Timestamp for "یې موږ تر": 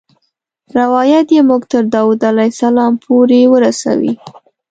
1.35-1.83